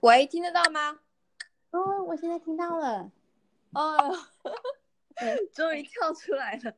[0.00, 1.00] 喂，听得到吗？
[1.72, 3.12] 哦，我现在听到了。
[3.72, 4.16] 哦，
[5.52, 6.74] 终于跳出来了。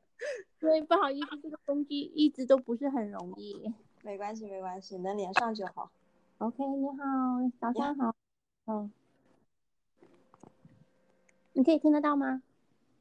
[0.59, 3.73] 对，不好意思，这个工具一直都不是很容易。
[4.03, 5.93] 没关系，没关系，能连上就好。
[6.39, 6.95] OK，你好，
[7.61, 8.17] 早上好。
[8.67, 8.93] 嗯，
[11.53, 12.43] 你可以听得到吗？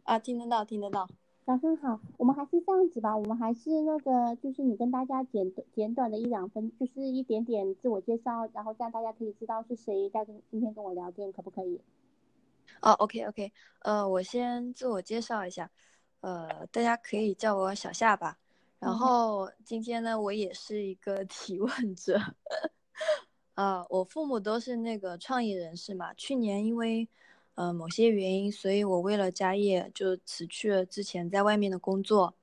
[0.04, 1.10] 啊，听得到，听得到。
[1.44, 11.82] 早上好，我们还是这样子吧，我们还是那个，就是你跟大家简简短的一两分，就是一点点自我介绍，然后这样大家可以知道是谁在跟今天跟我聊天，可不可以？
[12.82, 15.70] 哦，OK OK，呃，我先自我介绍一下，
[16.22, 18.38] 呃，大家可以叫我小夏吧。
[18.80, 22.20] 然后今天呢，我也是一个 提问者，
[23.56, 27.10] 呃，我父母都是那个创业人士嘛，去年因为。
[27.62, 32.34] 呃，某些原因，所以我为了家业就辞去了之前在外面的工作，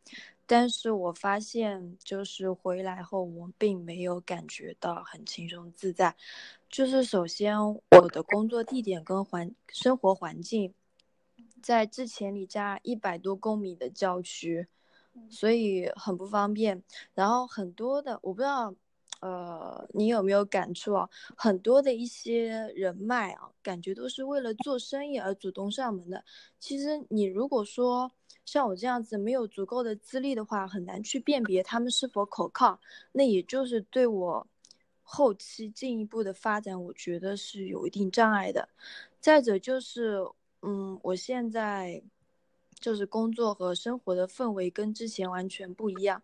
[0.46, 6.14] 但是我发现就是回来后，我并没有感觉到很轻松自在。
[6.70, 10.72] 就是首先我的工作地点跟环生活环境，
[11.60, 14.68] 在之前离家一百多公里的郊区，
[15.28, 16.84] 所以很不方便。
[17.12, 18.72] 然后很多的我不知道。
[19.20, 21.08] 呃，你有没有感触啊？
[21.36, 26.24] 很多的一些人脉啊，感觉都是为了做生意而主动上门的。
[26.58, 28.10] 其实你如果说
[28.44, 32.80] 像我这样子没有足够的资历的话，很难去辨别他们是否可靠。
[33.12, 34.46] 那也就是对我
[35.02, 38.68] 后期进一步的发展，我觉得是有一定障碍的。
[39.20, 40.18] 再者就是，
[40.62, 42.02] 嗯，我现在。
[42.80, 46.22] 就是工作和生活的氛围跟之前完全不一样，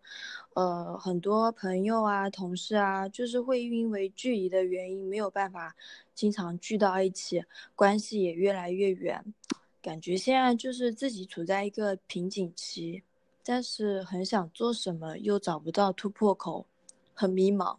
[0.53, 5.75] 呃，很多朋友啊、同事啊，就是会因为距离的原因没有办法
[6.13, 7.43] 经常聚到一起，
[7.75, 9.33] 关系也越来越远，
[9.81, 13.03] 感觉现在就是自己处在一个瓶颈期，
[13.43, 16.65] 但是很想做什么又找不到突破口，
[17.13, 17.77] 很迷茫。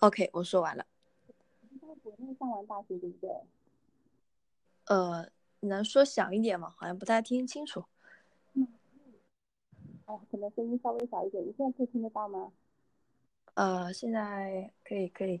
[0.00, 0.86] OK，我说完了。
[1.80, 3.30] 在国内上完大学对不对？
[4.86, 5.28] 呃，
[5.60, 6.74] 能说响一点吗？
[6.76, 7.84] 好像不太听清楚。
[8.54, 8.66] 嗯，
[10.06, 11.44] 哎，可能声音稍微小一点。
[11.44, 12.52] 你现在可以听得到吗？
[13.54, 15.40] 呃，现在可以，可以。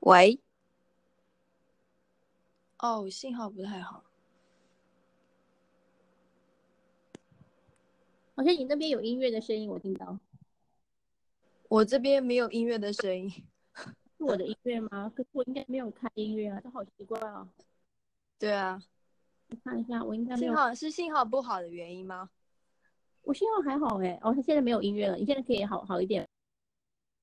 [0.00, 0.40] 喂？
[2.78, 4.02] 哦，信号不太好。
[8.34, 10.18] 好像你那边有音乐的声音，我听到。
[11.68, 13.30] 我这边没有音乐的声音，
[14.18, 15.12] 是我的音乐吗？
[15.14, 17.48] 可是我应该没有开音乐啊，这好奇怪啊。
[18.38, 18.82] 对啊，
[19.48, 20.52] 我看一下，我应该没有。
[20.52, 22.28] 信号是信号不好的原因吗？
[23.22, 26.26] 我信号还好哎，哦，他现在没有音乐了，你现在可以好好一点。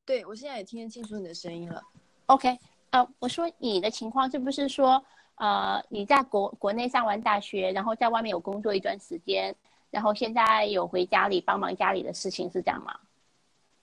[0.06, 1.84] 对，我现在也听得清楚你的声音了。
[2.28, 2.58] OK，
[2.92, 5.04] 呃，我说你的情况是不是说，
[5.36, 9.56] 呃，你在国国内上完大学，然后在外面有工作一段时间？
[9.92, 13.00] 然后现在有回家里帮忙家里的事情是这样吗？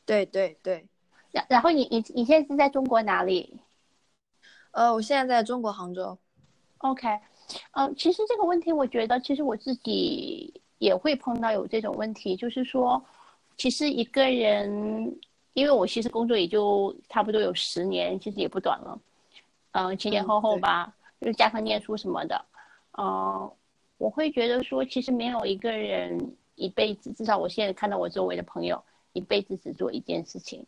[0.05, 0.87] 对对对。
[1.33, 3.59] 然然后你你你现在是在中国哪里？
[4.71, 6.17] 呃，我现在在中国杭州。
[6.79, 7.09] OK，
[7.73, 13.03] 嗯，其实这个问题我觉得，其实我自己也会碰到有这种问题，就是说，
[13.57, 15.19] 其实一个人，
[15.55, 18.99] 因为我其实工作也就差不多有十年，其实也不短了，
[19.73, 22.45] 嗯，前前后后吧，就是加上念书什么的，
[22.97, 23.51] 嗯。
[23.99, 28.83] 我会觉得说，其实没有一个人一辈子，至少我现在看到我周围的朋友，
[29.15, 30.67] 一辈子只做一件事情，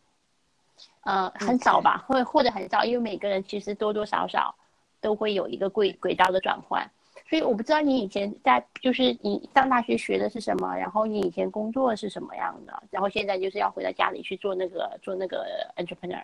[1.01, 4.55] 呃，很少吧，会或者很少，因为每个人其实多多少少
[4.99, 6.89] 都会有一个轨轨道的转换。
[7.29, 16.23] 所以我不知道你以前在，就是你上大学学的是什么，然后你以前工作是什么样的，然后现在就是要回到家里去做那个做那个 entrepreneur。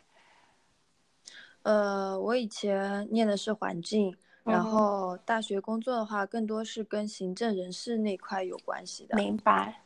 [1.62, 4.18] 呃，我以前念的是环境。
[4.46, 9.16] 然后大学工作的话，更多是跟行政人事那块有关系的。
[9.18, 9.82] 明白，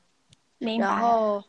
[0.57, 0.85] 明白。
[0.85, 1.41] 然后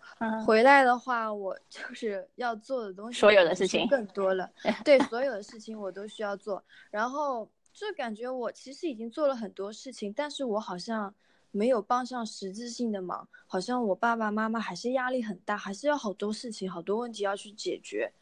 [0.47, 4.49] 回来的话，我就是要做的东西，所有的事情更多了。
[4.85, 6.63] 对，所有的事情我都需要做。
[6.89, 11.13] 然后就感觉我其实已经做了很多事情，但是我好像
[11.51, 13.27] 没有帮上实质性的忙。
[13.49, 18.13] 好像我爸爸妈妈还是压力很大，还是有好多事情、好多问题要去解决。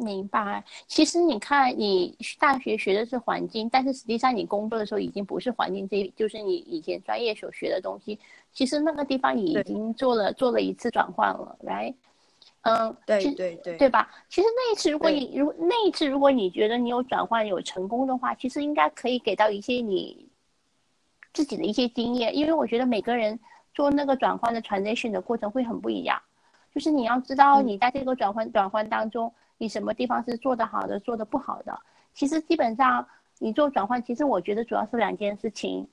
[0.00, 8.18] 明白，其实你看，你大学学的是环境，但是实际上你工作的时候已经不是环境，这就是你以前专业所学的东西。
[8.52, 11.94] 其实那个地方已经做了做了一次转换了，来，
[12.62, 14.10] 嗯，对对对，对吧？
[14.28, 20.26] 其实那一次，如果你如那一次，如果你觉得你有转换有成功的话，其实应该可以给到一些你
[21.32, 23.38] 自己的一些经验，因为我觉得每个人
[23.74, 26.20] 做那个转换的 transition 的过程会很不一样，
[26.74, 29.32] 就是你要知道你在这个转换转换当中。
[29.60, 31.78] 你什么地方是做得好的，做得不好的？
[32.14, 33.06] 其实基本上，
[33.38, 35.86] 你做转换，其实我觉得主要是两件事情，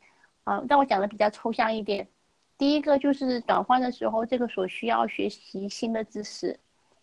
[0.46, 2.08] 啊，但我讲的比较抽象一点。
[2.58, 6.58] 第一个就是转换的时候，这个所需要学习新的知识，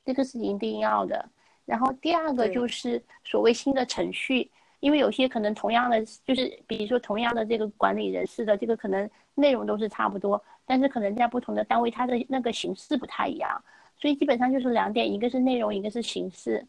[0.06, 1.28] 这个是一定要的。
[1.66, 4.50] 然后第二个就是所谓新的程序，
[4.80, 13.62] 因为有些可能同样的，就是比如说同样的这个管理人士的这个可能内容都是差不多，但是可能在不同的单位它的那个形式不太一样，
[14.04, 16.66] 所以基本上就是两点，一个是内容，一个是形式。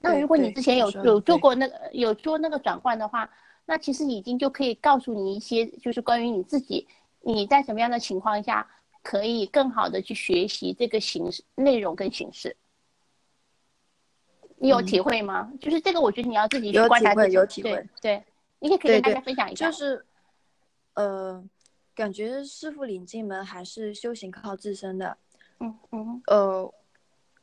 [0.00, 3.30] 那如果你之前有有做过那个有做那个转换的话，
[3.64, 6.86] 那其实已经就可以告诉你一些，就是关于你自己。
[7.22, 8.68] 你在什么样的情况下
[9.02, 12.54] 可以更好的去学习这个形式内容跟形式？
[14.58, 15.50] 你有体会吗？
[15.58, 17.32] 就是这个，我觉得你要自己去观察自己。
[17.32, 18.22] 有体会，对，
[18.58, 19.70] 你可以跟大家分享一下。
[19.70, 20.04] 就是，
[20.92, 21.42] 呃，
[21.94, 25.16] 感觉师傅领进门还是修行靠自身的。
[25.60, 26.22] 嗯嗯。
[26.26, 26.74] 呃。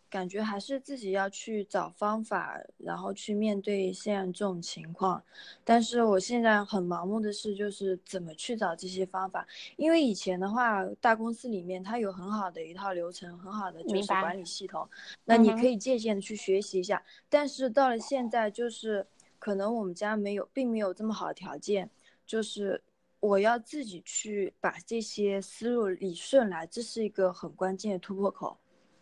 [0.09, 5.21] 感觉还是自己要去找方法，然后去面对现在这种情况。
[5.65, 9.45] 但是我现在很盲目的是，就是怎么去找这些方法？
[9.75, 14.87] 因为以前的话，大公司里面它有很好的一套流程，很好的就是管理系统，
[15.25, 17.03] 那你可以借鉴的去学习一下。
[17.27, 19.05] 但是到了现在，就是
[19.37, 21.89] 可能我们家没有，并没有这么好的条件，
[22.25, 22.81] 就是
[23.27, 28.55] 我要自己去把这些思路理顺来，这是一个很关键的突破口。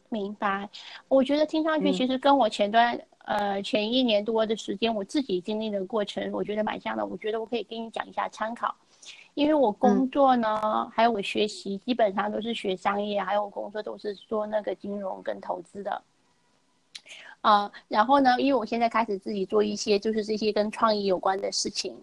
[0.10, 0.68] 明白，
[1.08, 7.06] 我觉得听上去其实跟我前段呃前一年多的时间我自己经历的过程，我觉得蛮像的。
[7.06, 8.74] 我觉得我可以跟你讲一下参考，
[9.36, 16.02] 因为我工作呢，还有我学习，基本上都是学商业，还有我工作都是做那个金融跟投资的。
[17.42, 21.96] 啊，然后呢，因为我现在开始自己做一些就是这些跟创意有关的事情，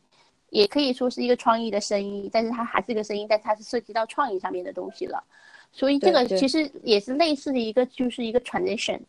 [0.52, 5.24] 也可以说是一个创意的生意，但是它还是一个生意，但它是涉及到创意上面的东西了。
[5.72, 9.00] 所以这个其实也是类似的一个，就是一个 transition。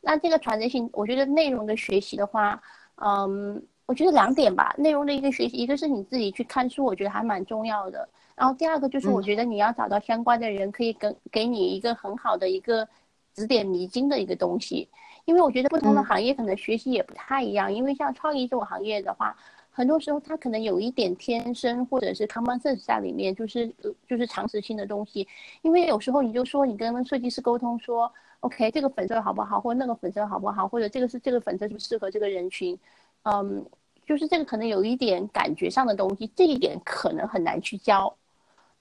[0.00, 2.62] 那这个 transition，我觉得内容的学习的话，
[3.04, 4.72] 嗯，我觉得两点吧。
[4.78, 8.08] 内容的一个学习，一个是你自己去看书，我觉得还蛮重要的。
[8.36, 12.86] 然后第二个就是，我觉得你要找到相关的人，可以跟给你一个很好的一个
[13.34, 14.88] 指点迷津的一个东西。
[15.24, 17.74] 因为我觉得不同的行业可能学习也不太一样。
[17.74, 19.36] 因为像创意这种行业的话。
[19.74, 23.72] 很多时候，他可能有一点天生或者是 common sense 在里面，就是
[24.06, 25.26] 就是常识性的东西。
[25.62, 32.78] 因为有时候你就说你跟设计师沟通说，OK，这个粉色好不好，或者那个粉色好不好，或者这个是这个粉色是不是适合这个人群，
[33.22, 33.64] 嗯，
[34.04, 38.14] 就是这个可能有一点感觉上的东西，这一点可能很难去教。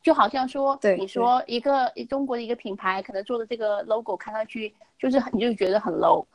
[0.03, 6.25] 就好像说，你说一个中国的一个品牌可能做的这个 logo 看上去就是你就觉得很 low。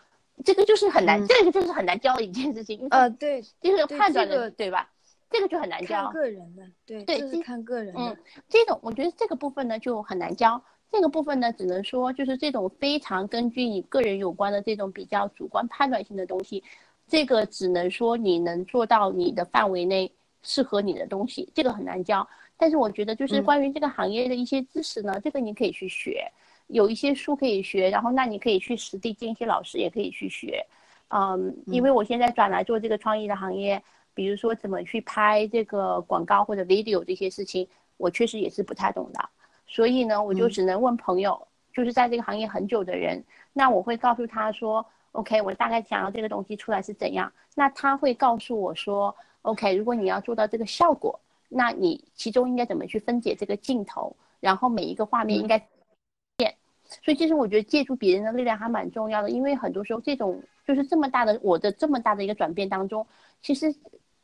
[0.44, 2.86] 这个就是很难，这个就是很难教的一件事情。
[2.90, 4.90] 呃，对，就是判断的，对吧？
[5.30, 6.04] 这个就很难教。
[6.04, 8.00] 看个人的，对，对，是看个人的。
[8.00, 8.16] 嗯，
[8.48, 10.62] 这种我觉得这个部分呢就很难教。
[10.92, 16.62] 这个部分呢，只能说就是这种非常根据你个人有关的这种比较主观判断性的东西，
[17.08, 20.10] 这个只能说你能做到你的范围内
[20.42, 22.26] 适合你的东西，这个很难教。
[22.56, 26.30] 但是我觉得就是关于这个行业的一些知识呢，这个你可以去学。
[26.68, 30.66] 有一些书可以学，然后那你可以去实地见一些老师，也可以去学，
[31.08, 33.80] 嗯，因为我现在转来做这个创意的行业，
[34.14, 37.68] 比如说怎么去拍这个广告或者 video 这些事情，
[37.98, 39.28] 我确实也是不太懂的，
[39.68, 43.22] 所以呢，我就只能问朋友，就是在这个行业很久的人，
[43.52, 55.64] 那我会告诉他说，OK，我大概想要这个东西出来是怎样，那他会告诉我说，OK，如果你要做到这个效果，那你其中应该怎么去分解这个镜头，然后每一个画面应该。
[57.02, 63.06] 所以其实我觉得借助别人的力量还蛮重要的，因为很多时候这种就是这么大的我的这么大的一个转变当中，
[63.42, 63.74] 其实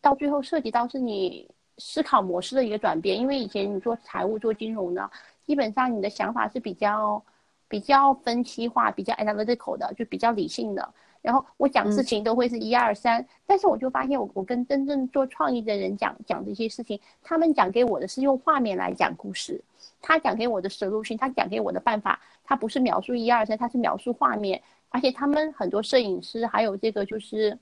[0.00, 3.18] 到最后涉及到是你思考模式的一个转变。
[3.18, 5.10] 因为以前你做财务做金融的，
[5.46, 7.22] 基本上你的想法是比较
[7.68, 10.88] 比较分析化、比较 analytical 的，就比较理性的。
[11.20, 19.62] 然后我讲事情都会是一二三，但是我就发现我我跟真正做创意的人讲讲这些事情，他们讲给我的是用画面来讲故事。
[20.02, 24.60] 他讲给我的 solution，他讲给我的办法，他不是描述一二三，他是描述画面。
[24.94, 27.58] 而且他们很多摄影师，还有这个就是，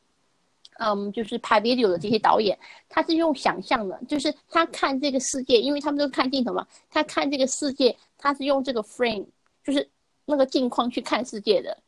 [0.81, 9.25] 嗯，就是拍 video 的这些导演，他是用想象的，就是他看这个世界，因为他们都看镜头嘛，他看这个世界，他是用这个 frame，
[9.63, 9.89] 就是
[10.25, 11.79] 那个镜框去看世界的。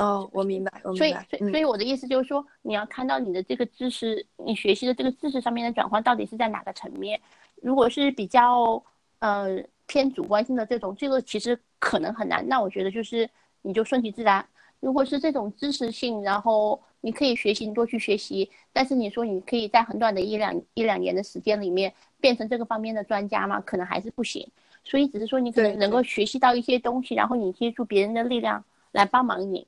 [0.00, 1.24] 哦，我明白，我明白。
[1.30, 7.20] 所以，所以，所以我的意思就是说，你要看到你的这个知识，你学习的这个知识上面的转换到底是在哪个层面。
[7.62, 8.82] 如果是比较，
[9.20, 9.62] 呃。
[9.86, 12.46] 偏主观性的这种，这个其实可能很难。
[12.48, 13.28] 那我觉得就是
[13.62, 14.46] 你就顺其自然。
[14.80, 18.50] 如果是这种知识性，然后你可以学习，你多去学习。
[18.72, 23.60] 但是你说你可以在很短的一两一两年的时间里面变成这个方面的专家吗？
[23.62, 24.46] 可能还是不行。
[24.84, 28.62] 所以只是说你可能能够学习到一些东西，然后你借助别人的力量
[28.92, 29.66] 来帮忙你。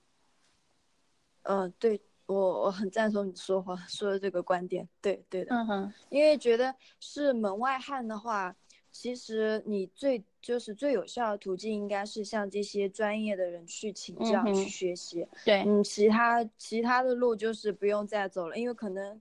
[1.44, 8.54] 嗯，对，我我很赞同你说话说的这个观点，对对的，嗯哼，因为觉得是门外汉的话，
[8.98, 19.20] 其实你最就是最有效的途径应该是向这些专业的人去请教、嗯去学习，对，嗯，其他其他的路就是不用再走了，因为可能，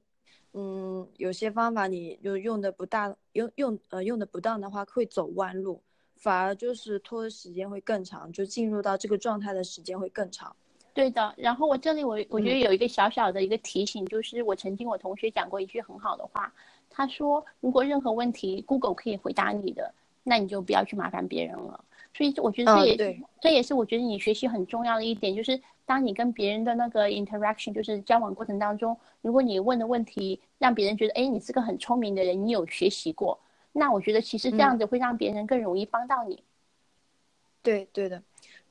[0.53, 5.81] 嗯，有些方法你就用的不大，用用呃用的不当的话会走弯路，
[6.15, 10.55] 反而就是拖的时间会更长，就进入到这个状态的时间会更长。
[10.93, 16.53] 对的，然后我这里我我觉得嗯有一个小小的一个提醒，就是我曾经我同学讲过一句很好的话，
[16.95, 21.83] 他说如果任何问题 Google 可以回答你的，那你就不要去麻烦别人了。
[22.13, 33.37] 所以我觉得这也、这也是我觉得你学习很重要的一点，就是当你跟别人的那个 interaction，就是交往过程当中，如果你问的问题让别人觉得，哎，你是个很聪明的人，你有学习过，
[33.73, 36.41] 那我觉得其实这嗯样子会让别人更容易帮到你。
[37.61, 38.23] 对对的，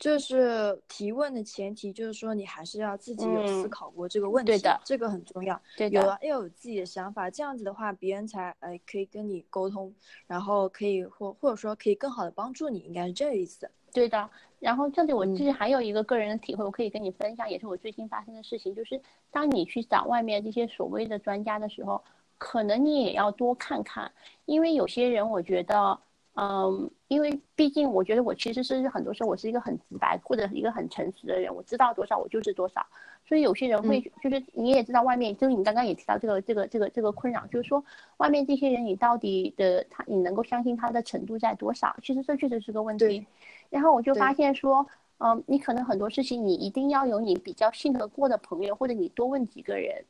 [0.04, 5.58] 就是提问的前提就是说你还是要自己有思嗯考过这个问题，对的这个很重要。
[5.78, 9.90] 对的，有要有自己的想法，这样子的话，别人才呃可以跟你沟通，
[10.26, 13.66] 然后可以或或者说可以更好的帮助你，应该是这个意思。
[13.94, 14.28] 对的，
[14.61, 22.04] 然后这里我其实还有一个个人的体会，我可以跟你分享，也是我最近发生的事情，就是当你去找外面这些所谓的专家的时候，
[22.37, 24.12] 可能你也要多看看，
[24.44, 25.99] 因为有些人我觉得，
[26.37, 32.85] 嗯，因为毕竟我觉得我其实是很多时候我是一个很直白或者一个很诚实的人，我知道多少我就是多少，
[33.25, 37.85] 所以有些人会就是你也知道外面，就是你刚刚也提到这个这个这个这个困扰，就是说
[38.17, 41.95] 外面这些人你到底的他你能够相信他的程度在多少？
[42.03, 43.26] 其实这确实是个问题对。
[43.71, 44.85] 然后我就发现说，
[45.19, 50.05] 嗯，你可能很多事情你一定要有你比较信得过的朋友，或者你多问几个人，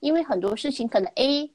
[0.00, 1.50] 因为很多事情可能 A，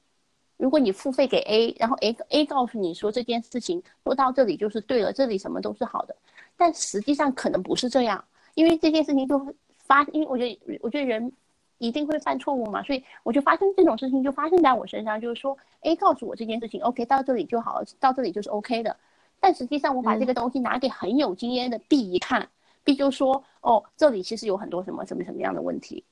[0.56, 6.16] 如果你付费给 A，然后 A A 告诉你说这件事情做到这里就是对了，这里什么都是好的，
[6.56, 11.32] 但实际上可能不是这样，因为这件事情就发，因为我觉得我觉得人
[11.78, 18.96] 一定会犯错误嘛，所以我就发生这种事情就发生在我身上，就是说 A 告诉我这件事情 OK 到这里就好了，到这里就是 OK 的。
[19.40, 22.48] 但实际上，我把这个东西拿给很有经验的 B 一看、
[22.82, 26.02] b 就说：“哦，这里其实有很多什么什么什么样的问题。”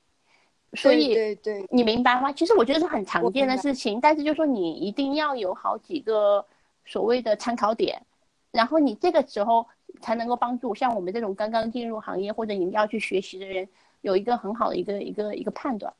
[0.75, 1.61] 所以对对。
[1.61, 2.31] 对，你明白吗？
[2.31, 6.45] 其实我觉得是很常见的事情，但是就说你一定要有好几个
[6.85, 8.01] 所谓的参考点，
[8.51, 9.65] 然后你这个时候
[10.01, 13.67] 才能够帮助像我们这种刚刚进入行业或者你要去学习的人
[14.01, 15.93] 有一个很好的一个一个一个判断。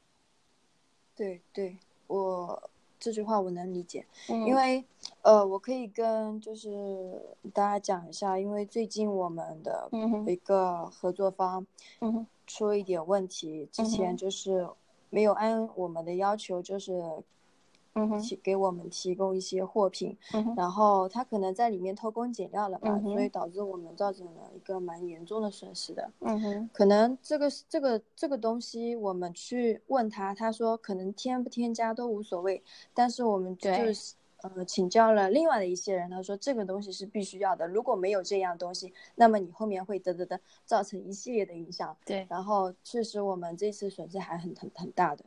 [1.16, 1.78] 对对，
[2.08, 4.84] 我这句话我能理解，嗯，因为
[5.22, 7.22] 呃，我可以跟就是
[7.54, 9.88] 大家讲一下，因为最近我们的
[10.26, 11.66] 一个合作方
[12.00, 14.68] 嗯哼出了一点问题，之嗯前就是
[15.10, 17.04] 没有按我们的要求，就是
[17.96, 26.12] 嗯哼提给我们提供一些货品，嗯然后他可能在里面偷工减料了吧，嗯所以导致我们造成了一个蛮严重的损失的。
[26.22, 45.24] 嗯哼可能这个这个这个东西，我们去问他，他说可能添不添加都无所谓，但是我们就是呃请教了另外的一些人，他说这个东西是必须要的，如果没有这样东西，那么你后面会得得得造成一系列的影响，对然后确实我们这次损失还很很很大的。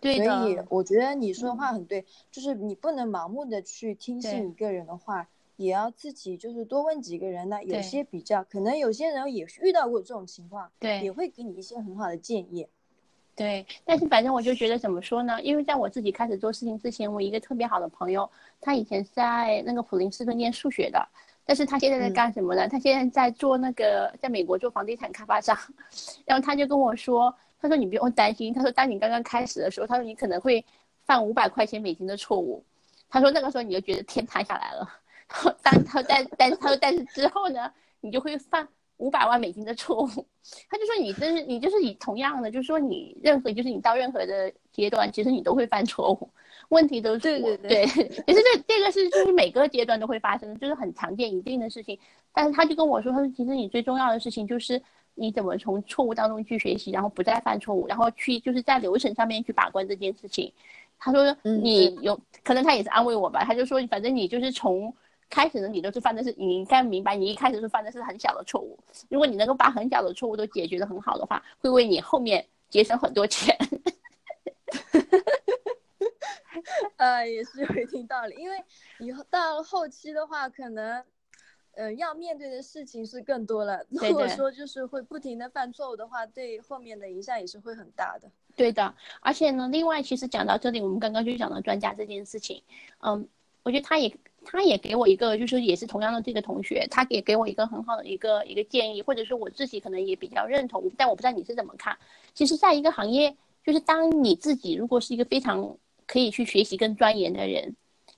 [0.00, 7.62] 所对的，以我觉得你说的话很对，就是你不能盲目的去听信一个人的话，也要自己就是多问几个人呢。
[7.62, 12.66] 有些比较，可能有些人也遇到过这种情况，对也会给你一些很好的建议。
[13.34, 15.40] 对，但是反正我就觉得怎么说呢？
[15.42, 21.08] 因为在我自己开始做事情之前，我一个特别好的朋友，他以前是在那个普林斯顿念数学的，
[21.44, 22.68] 但是他现在在嗯干什么呢？
[22.68, 25.56] 他现在在做那个在美国做房地产开发商，
[26.26, 30.62] 然后他就跟我说，他说你不用担心，他说当你刚刚开始的时候，他说你可能会
[31.06, 32.62] 犯五百块钱美金的错误，
[33.08, 34.88] 他说那个时候你就觉得天塌下来了，
[35.62, 38.68] 但他但但是他说但是之后呢，你就会犯
[39.02, 40.26] 五百万美金的错误。
[40.70, 46.28] 他就说你真是你就是以同样的，就是说你任何就是你到任何的阶段，其实你都会犯错误，
[46.68, 51.98] 问题都是对对对，对其实这这个是就是每个阶段都会发生，就是很常见一定的事情。
[52.32, 54.80] 但是他就跟我说，他说其实你最重要的事情就是
[55.14, 60.52] 你怎么从错误当中去学习，然后不再犯错误，然后去就是在流程上面去把关这件事情。
[60.98, 64.92] 他说嗯你有、可能他也是安慰我吧，他就说反正你就是从。
[65.32, 68.78] 开始呢，你都是犯的是，你应该明白，你一开始是犯的是很小的错误。
[69.08, 73.56] 如果你能够把很小的错误都解决的很好的话，会为你后面节省很多钱。
[76.98, 78.62] 呃，也是有一定道理，因为
[78.98, 81.02] 以后到了后期的话，可能。
[81.74, 83.82] 呃，要面对的事情是更多了。
[83.98, 88.30] 对如果说就是会不停的犯错误的话，对后面的影响也是会很大的。
[88.54, 92.62] 对的，而且呢，另外其实讲到这里，我们刚刚就讲到专家这件事情，
[93.00, 93.26] 嗯，
[93.62, 101.96] 我觉得他也他也给我一个，就是也是同样的这个同学，他也给我一个很好的一个一个建议，或者说我自己可能也比较认同，但我不知道你是怎么看。
[102.34, 107.74] 其实，在一个行业就是当你自己如果是一个非常可以去学习跟钻研的人，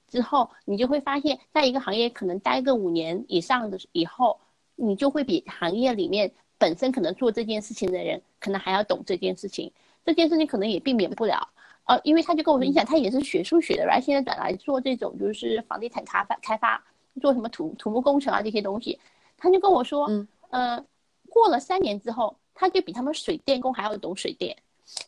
[0.09, 4.39] 之后你就会发现，在一个行业可能待个五年以上的以后，
[4.77, 9.71] 你就会比行业里面本身可能做这件事情的人可能还要懂这件事情。
[10.05, 11.49] 这件事情可能也避免不了，
[11.87, 16.83] 呃，因为他就跟我说，你想他也是学数学的，然后现在转来做这种就是房地产开发开发，
[17.21, 18.99] 做什么土土木工程啊这些东西，
[19.37, 20.85] 他就跟我说，嗯，呃，
[21.29, 24.57] 过了三年之后，他就比他们水电工还要懂水电。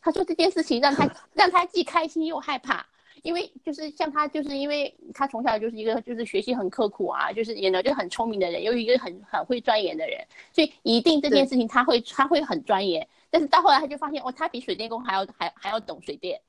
[0.01, 2.85] 他说这件事情让他 让他既开心又害怕，
[3.23, 10.19] 因为就是像他，就是因为他从小就是一个就是学习很刻苦啊，就是也能就很聪明的人，又一个很很会钻研的人，
[10.53, 13.07] 所以一定这件事情他会他会很钻研。
[13.29, 16.39] 但是到后来他就发现，哦，他比水电工还要还还要懂水电，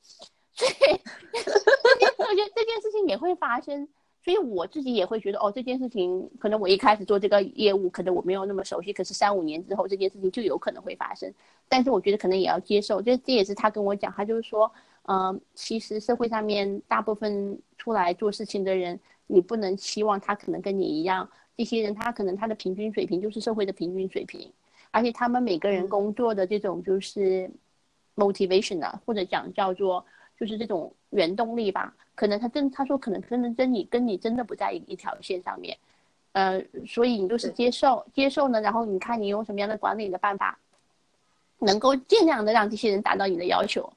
[0.54, 0.73] 所以
[2.18, 3.88] 我觉得这件事情也会发生。
[4.25, 11.32] 所以我自己也会觉得，哦，这件事情可能我一开始做这个业务，可能我没有那么熟悉，可是三五年之后这件事情就有可能会发生。
[11.66, 14.70] 但是我觉得可能也要接受，这这也是他跟我讲，他就是说，
[15.04, 24.52] 嗯，其实社会上面大部分出来做事情的人，你不能期望他可能跟你一样，这些人他可能他的平均水平就是社会的平均水平。
[24.90, 27.50] 而且他们每个人工作的这种就是
[28.16, 30.04] motivation 啊，或者讲叫做
[30.38, 35.76] 就是这种原动力吧，可能他真他说可能真的跟你跟你真的不在一一条线上面，
[36.33, 40.59] 呃，所以你就是接受接受呢，然后你看你用什么样的管理的办法，
[41.59, 43.92] 能够尽量的让这些人达到你的要求，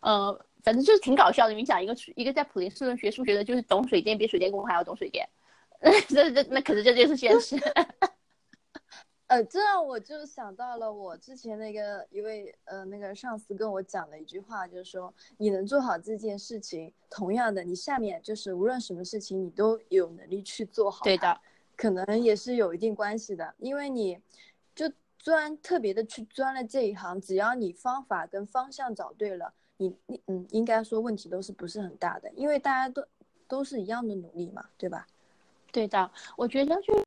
[0.00, 1.54] 呃，反正就是挺搞笑的。
[1.54, 5.28] 你讲一个一个在普林斯顿学数学的，就是懂水电比水电工还要懂水电，
[6.08, 7.56] 这这那可是这就是现实。
[9.26, 21.02] 呃，这让我就想到了我之前那个一位呃那个上司跟我讲的一句话，就是说你能做好这件事情，同样的，你下面就是无论什么事情，你都有能力去做好。
[21.04, 21.40] 对的，
[21.74, 24.20] 可能也是有一定关系的，因为你
[24.74, 33.02] 就钻特别的去钻了这一行，只要你方法跟方向找对了，你你嗯，应该说问题都是不是很大的，因为大家都
[33.48, 35.06] 都是一样的努力嘛，对吧？
[35.72, 37.02] 对的，我觉得就。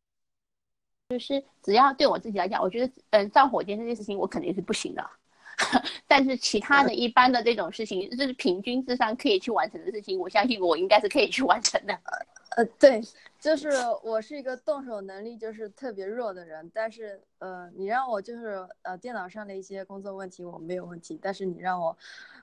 [1.10, 5.10] 就是只要对我自己来讲，我觉得，嗯，造火箭这件事情我肯定是不行的，
[6.06, 11.98] 但是其他的一般的这种事情，就是平均智商可以去完成的事情，我相信我应该是可以去完成的。
[12.58, 13.02] 呃，对，
[13.40, 13.70] 就是
[14.04, 21.96] 我是一个动手能力就是特别弱的人，但是呃，你让我就是呃电脑上的一些工作问题我没有问题，但是你让我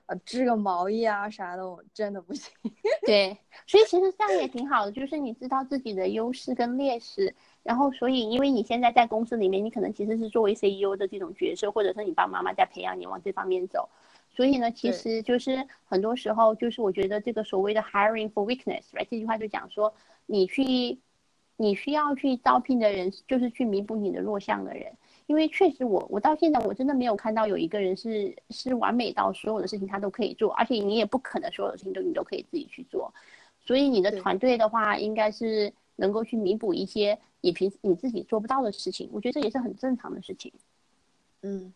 [0.07, 2.51] 呃织个毛衣啊啥的，我真的不行。
[3.05, 7.35] 对，所以其实这样也挺好的，就是你知道自己的优势跟劣势。
[7.65, 13.89] 然后，所以，因为你现在在公司里面，你可能其实是作为 CEO 的这种角色，或者是你爸爸妈妈在培养你往这方面走，
[14.29, 19.07] 所以呢，其实就是很多时候，就是我觉得这个所谓的 hiring for weakness，right？
[19.09, 19.91] 这句话就讲说，
[20.27, 20.99] 你去，
[21.57, 33.11] 你需要去招聘的人，就是去弥补你的弱项的人，因为确实我，我到现在我真的没有看到有一个人是是完美到所有的事情他都可以做，而且你也不可能所有的事情都你都可以自己去做，
[33.59, 37.17] 所以你的团队的话，应该是能够去弥补一些。
[37.41, 40.51] 你平时你自己做不到的事情，我觉得这也是很正常的事情。
[41.43, 41.71] 嗯，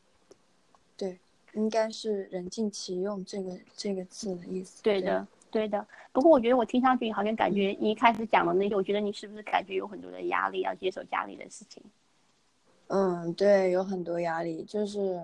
[0.97, 1.17] 对，
[1.53, 4.81] 应该是人尽其用这个这个字的意思。
[4.81, 5.85] 对的，对的。
[6.11, 11.83] 不过我觉得我听上去好像感觉你一开始讲的那个，我觉得你是不是感觉有很多的压力要接受家里的事情？
[12.87, 15.21] 嗯，对，有很多压力，就是。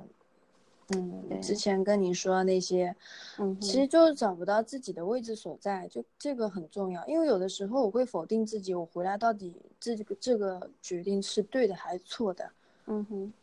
[0.89, 2.95] 嗯，之前跟你说的那些，
[3.39, 7.05] 嗯，其实就是找不到自己的位置所在，就这个很重要。
[7.07, 12.51] 因为有的时候我会否定自己，我回来到底这个这个决定是对的还是错的？
[12.85, 13.33] 嗯哼。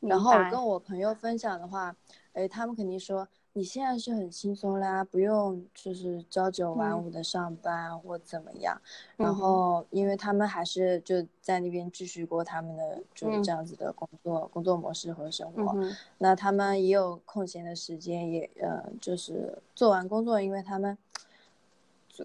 [0.00, 1.96] 然后我跟我朋友分享的话，
[2.32, 3.26] 哎，他们肯定说。
[3.54, 8.80] 你现在是很轻松啦，不用就是朝九晚五的上班或怎么样，
[9.16, 15.76] 然后因为他们还是就在那边继续过他们的就是这样子的工作工作模式和生活，
[16.18, 20.96] 那他们也有空闲的时间，也呃就是做完工作，因为他们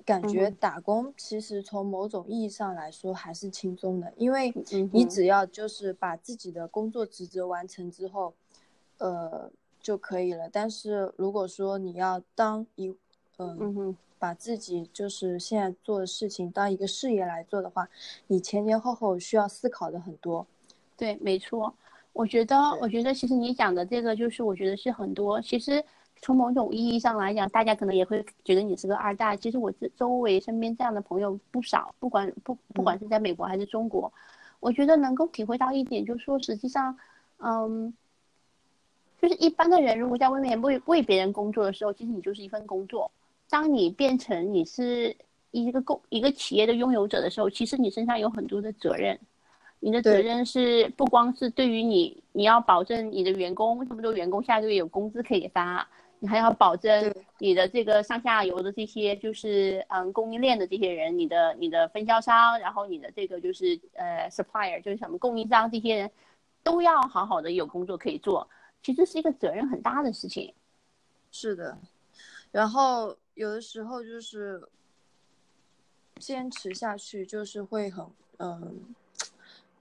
[0.05, 4.53] 感觉打工其实从某种意义上来说还是轻松的，因为
[4.91, 8.36] 你只要就是把自己的工作职责完成之后，
[8.99, 9.49] 呃。
[9.84, 10.50] 就可以了。
[10.52, 12.96] 但是如果说你要当一，
[13.38, 17.88] 嗯，把自己就是现在做的事情当一个事业来做的话，
[18.28, 20.48] 你前前后后需要思考的很多。
[20.96, 21.74] 对，没错。
[22.13, 25.41] 我觉得，我觉得其实你讲的这个就是，我觉得是很多。
[25.41, 25.84] 其实
[26.22, 29.36] 从某种意义上来讲，大家可能也会觉得你是个二代。
[29.36, 34.13] 其实我这周围身边这样的朋友不少，不管不不管是在美国还是中国，
[34.60, 36.98] 我觉得能够体会到一点，就是说实际上，
[37.39, 37.93] 嗯。
[39.23, 43.09] 就是一般的人，如果在外面为为别人工作的时候，其实你就是一份工作。
[43.49, 45.15] 当你变成你是
[45.51, 49.17] 一个公一个企业的拥有者的时候，其实你身上有很多的责任。
[49.79, 55.88] 你的责任是不光是对于你，你要保证你的员工这么多员工下个月有工资可以发，
[56.19, 66.12] 你还要保证你的这个上下游的这些就是嗯供应链的这些人，你的你的分销商，然后你的这个就是呃 supplier 就是什么供应商这些人
[66.62, 68.45] 都要好好的有工作可以做，
[68.84, 70.54] 其实是一个责任很大的事情。
[71.32, 71.80] 是的，
[72.52, 74.62] 然后有的时候就是
[76.19, 78.06] 坚持下去，就是会很
[78.38, 78.93] 嗯。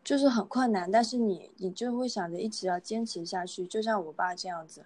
[0.05, 4.85] 就是很困难，但是你你就会想着一直要坚持下去，就像我爸这样子，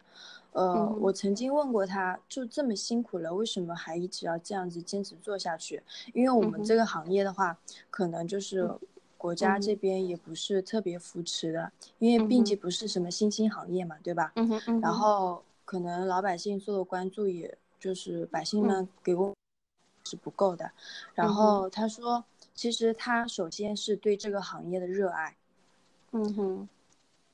[0.52, 5.83] 呃，我曾经问过他，就这么辛苦了，为什么还一直要这样子坚持做下去？
[6.12, 8.70] 因为我们这个行业的话，可能就是
[9.16, 14.33] 国家这边也不是特别扶持的，因为毕竟不是什么新兴行业嘛，对吧？
[14.37, 14.81] 嗯哼。
[14.81, 19.35] 然后可能老百姓做的关注，也就是百姓们给我
[20.05, 20.70] 是不够的。
[21.14, 22.24] 然后他说。
[22.57, 25.37] 其实他首先是对这个行业的热爱，
[26.12, 26.68] 嗯哼，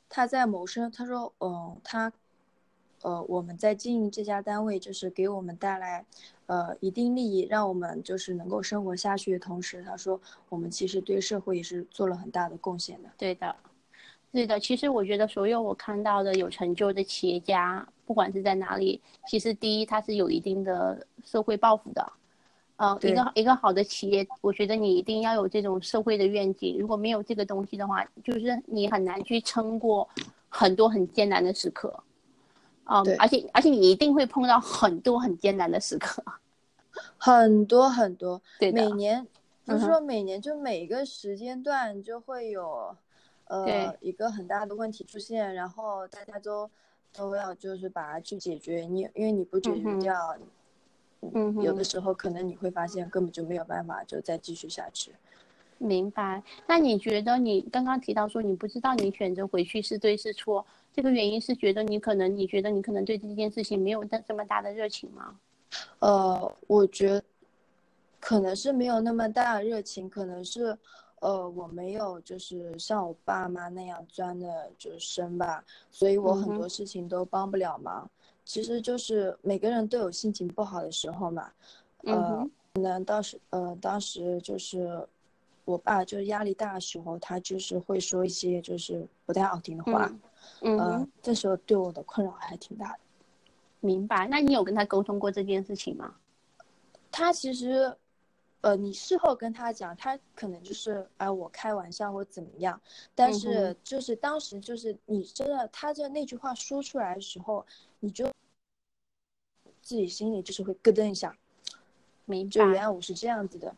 [0.08, 0.90] 他在谋生。
[0.90, 2.12] 他说，嗯，他，
[3.02, 6.04] 呃，我们在经营这家单位，就是给我们带来，
[6.52, 13.08] 呃，一定利益，让我们就是能够生活下去的同时，他说，我们其实对社会也是做了很大的贡献的。
[13.16, 13.56] 对的，
[14.30, 14.60] 对的。
[14.60, 22.12] 其实我觉得，所有我看到的有成就的企业家，不管是在哪里，其实第一，他是有一定的社会抱负的。
[22.76, 26.76] 呃，一个一个好的企业，我觉得你一定要有这种社会的愿景。
[26.78, 30.06] 如果没有这个东西的话，就是你很难去撑过
[30.50, 32.04] 很多很艰难的时刻。
[32.84, 36.22] 嗯，而且而且你一定会碰到很多很艰难的时刻，
[37.18, 38.40] 很多很多。
[38.58, 39.26] 对每年
[39.64, 42.96] 不是说每年就每个时间段就会有，
[43.44, 46.70] 呃，一个很大的问题出现，然后大家都
[47.12, 48.80] 都要就是把它去解决。
[48.80, 50.36] 你因为你不解决掉。
[51.34, 55.12] 嗯，有的时候可能你会发现根本就没有办法就再继续下去。
[55.78, 56.42] 明白。
[56.66, 65.38] 那你觉得你刚刚提到说你不知道你选择回去是对是错，这个原因是觉得你可能你觉得你可能对这件事情没有那这么大的热情吗？
[66.00, 67.22] 呃，我觉
[68.20, 70.76] 可能是没有那么大的热情，可能是
[71.20, 78.08] 呃我没有就是像我爸妈那样钻的就是深吧，所以我很多事情都帮不了忙。
[78.44, 81.52] 其实就是每个人都有心情不好的时候嘛，
[82.04, 85.06] 呃，可能当时呃当时就是
[85.64, 90.12] 我爸就是压力大的时候，他就是会说一些就是不太好听的话，
[90.78, 92.98] 嗯，这时候对我的困扰还挺大的。
[93.82, 94.26] 明白？
[94.28, 96.16] 那你有跟他沟通过这件事情吗？
[97.10, 97.94] 他其实，
[98.62, 102.80] 呃，你事后跟他讲，他可能就是哎我开玩笑或怎么样，
[103.14, 107.66] 但是就是当时就是你真的他这那句话说出来的时候。
[108.04, 108.28] 你就
[109.80, 111.38] 自己心里就是会咯噔一下，
[112.24, 112.50] 明白？
[112.50, 113.72] 就原来我是这样子的，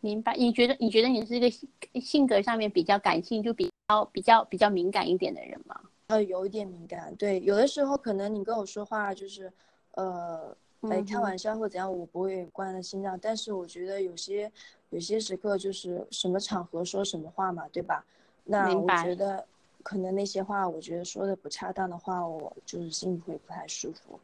[0.00, 0.36] 明白？
[0.36, 1.50] 你觉得你觉得你是一个
[1.98, 5.80] 性格上面比较感性，就比较比较比较敏感一点的人吗？
[6.08, 9.52] 呃，有一点敏感，对，有的时候可能你跟我说话就是，
[9.92, 14.50] 呃，哎，开玩笑或怎样，我不会关了心脏，但是我觉得有些
[14.90, 18.04] 有些时刻就是什么场合说什么话嘛，对吧？
[18.44, 19.46] 那我觉得。
[19.84, 24.18] 可能那些话，我觉得说的不恰当的话，我就是心里会不太舒服。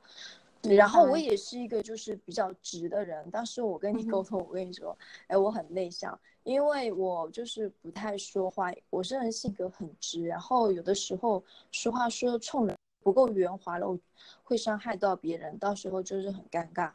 [0.63, 3.31] 对，然后我也是一个就是比较直的人。
[3.31, 6.19] 当时我跟你 沟通，我跟你说，哎，我很内向，
[6.51, 8.73] 因为我就是不太说话。
[8.91, 13.97] 我这人性格很直，然后有的时候说话说的冲的不够圆滑了，
[14.43, 16.91] 会伤害到别人，到时候就是很尴尬。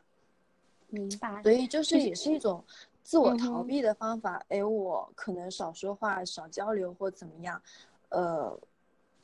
[0.90, 1.42] 明白。
[1.42, 2.62] 所以就是也是一种
[3.02, 4.44] 自我逃避的方法。
[4.50, 7.62] 哎，我可能少说话，少交流或怎么样。
[8.10, 8.60] 呃，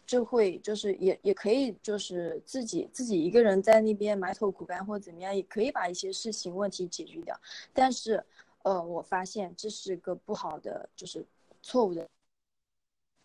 [0.06, 7.38] 就会就是也也可以就是自己自己一个人在那边埋头苦干或怎么样，也可以把一些事情问题解决掉。
[7.74, 8.24] 但是，
[8.64, 11.26] 呃，我发现这是个不好的，就是
[11.62, 12.08] 错误的。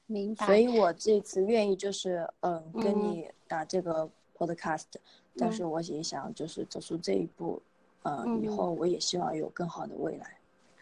[0.07, 0.47] 明白。
[0.47, 4.85] 所以我这次愿意就是嗯跟你打这个 podcast，
[5.37, 7.61] 但是我也想就是走出这一步，
[8.03, 10.39] 嗯，以后我也希望有更好的未来。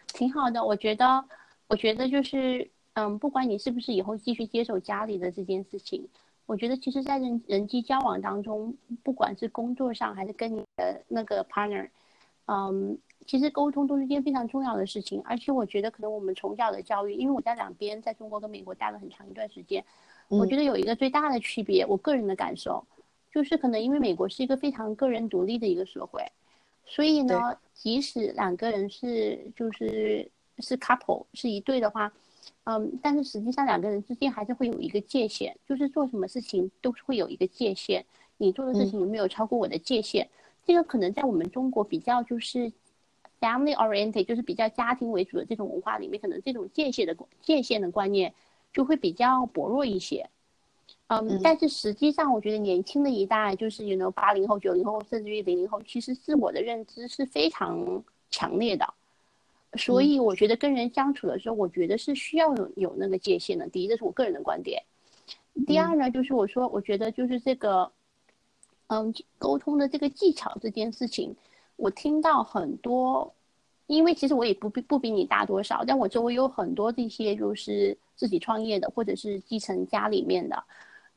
[0.07, 1.25] 挺好的，我觉得，
[1.67, 2.69] 我觉得就是。
[2.97, 6.07] 嗯，不管你是不是以后继续接手家里的这件事情，
[6.45, 11.89] 我觉得其实，在人人际交往当中，不管是工作上还是跟你的那个 partner，
[12.45, 15.21] 嗯，其实沟通都是一件非常重要的事情。
[15.23, 19.83] 而且我觉得，可能我们从小的教育，因为我在两边，在中国跟美国待了很长一段时间，
[20.27, 22.85] 我觉得有一个最大的区别，我个人的感受，
[23.31, 26.21] 就是可能因为美国是一个非常个人独立的一个社会，
[26.85, 32.11] 所以呢，即使两个人是就是是 couple 是一对的话。
[32.65, 38.03] 嗯，但是实际上两个人之间还是会有一个界限，就是做什么事情都是会有一个界限。
[38.37, 40.27] 你做的事情有没有超过我的界限？
[40.63, 42.71] 这个可能在我们中国比较就是
[43.45, 48.33] family oriented，就是比较家庭为主的这种文化里面，可能这种界限的界限的观念
[48.73, 50.27] 就会比较薄弱一些。
[51.07, 58.91] 嗯，但是实际上，我觉得年轻的一代，就是有 know 八零后、九零后，甚至于零零后，其实自我的认知是非常强烈的。
[59.77, 63.67] 所以，我觉得跟人相处的时候，我觉得是需要有有那个界限的。
[63.67, 64.81] 第一，这是我个人的观点。
[65.67, 67.91] 第二呢，就是我说，我觉得就是这个，
[68.87, 71.35] 嗯，沟通的这个技巧这件事情，
[71.75, 73.33] 我听到很多，
[73.87, 80.63] 因为其实我也不比不比你大多少，但我周围有很多这些就是自己创业的，或者是继承家里面的。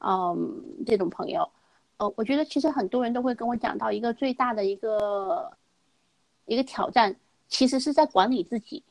[0.01, 1.49] 嗯，这种朋友，
[1.97, 5.51] 呃，我觉得其实很多人都会跟我讲到一个最大的一个
[6.47, 7.17] 一个挑战，
[7.49, 8.83] 其实是在管理自己。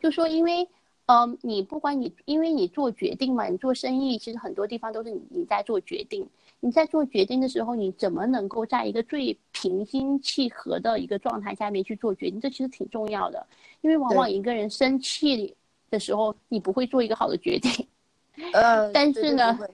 [0.00, 0.68] 就说因为，
[1.08, 6.28] 嗯，你不管你，因为你做决定嘛，你做生意，其实很多地方都是你你在做决定。
[6.60, 12.38] 你在做决定的时候，你怎么能够在一个最平心气和的一个状态下面去做决定？
[12.38, 13.46] 这其实挺重要的，
[13.80, 15.56] 因为往往一个人生气
[15.88, 17.88] 的时候，你不会做一个好的决定。
[18.52, 19.58] 呃，但是呢。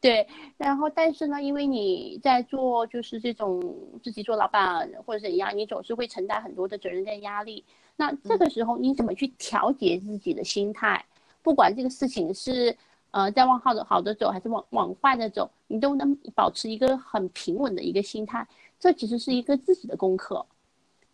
[0.00, 7.64] 对，然后但是呢，因为你在做就是这种自己做老板或者怎样，你总是会承担很多的责任跟压力。
[7.96, 11.04] 那这个时候你怎么去调节自己的心态？
[11.42, 12.76] 不管这个事情是
[13.10, 18.46] 呃在往好的好的走，还是往往坏的走，你都能保持一个很平稳的一个心态。
[18.80, 20.44] 这其实是一个自己的功课。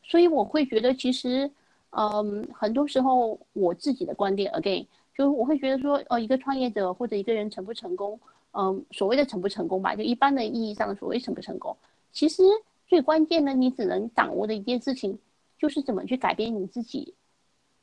[0.03, 1.51] 所以我会觉得，其实
[1.91, 8.19] 嗯，很多时候我自己的观点，again，就是我会觉得说，呃，一个创业者或者一个人成不成功。
[8.53, 11.77] 嗯，所谓的成不成功吧，就一般的意义上的所谓成不成功，
[12.13, 12.43] 其实
[12.89, 15.17] 最关键的，你只能掌握的一件事情，
[15.61, 17.15] 就是怎么去改变你自己，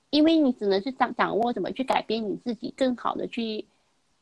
[0.09, 3.63] 因为你只能是掌掌握怎么去改变你自己，更好的去，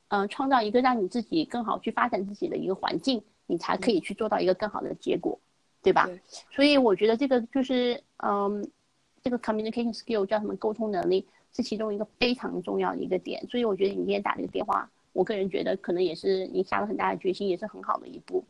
[0.09, 5.39] 嗯，创造一个让你自己更好去发展自己的一个环境，你才可以去做到一个更好的结果，
[5.81, 6.09] 对吧？
[6.51, 8.69] 所以我觉得这个就是，嗯，
[9.23, 13.41] 这个 communication skill 叫什么沟通能力，是其中一个非常重要的一个点。
[13.47, 14.89] 所以我觉得你今天打这个电话。
[15.13, 18.43] 我个人觉得，可能也是你下了很大的决心，也是很好的一步。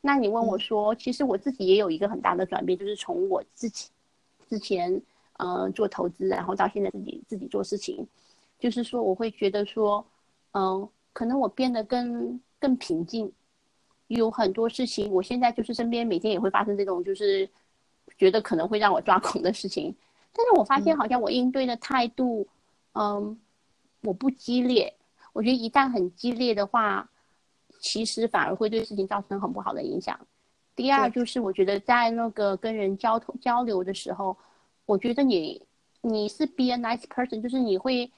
[0.00, 3.90] 那你问我说，其实我自己也有一个很大的转变，就是从我自己
[4.52, 5.00] 之前，
[5.38, 8.06] 呃，做投资，然后到现在自己自己做事情，
[8.58, 10.04] 就是说我会觉得说，
[10.52, 13.32] 嗯，可能我变得更更平静。
[14.08, 17.48] 有很多事情，我现在就是身边每天也会发生这种，就是
[18.18, 19.94] 觉得可能会让我抓狂的事情，
[20.34, 22.46] 但是我发现好像我应对的态度，
[22.92, 23.40] 嗯，
[24.02, 24.94] 我不激烈。
[25.32, 27.08] 我觉得一旦很激烈的话，
[27.80, 30.20] 其实反而会对事情造成很不好的影响。
[30.82, 34.36] 第二就是，我觉得在那个跟人交通交流的时候，
[34.84, 35.62] 我觉得你
[36.00, 38.10] 你是 be a nice person，就是你会，